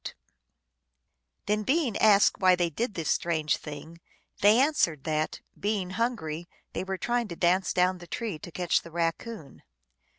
[1.45, 4.01] 1 Then, being asked why they did this strange thing,
[4.41, 8.81] they answered that, being hungry, they were trying to dance down the tree to catch
[8.81, 9.61] the Raccoon.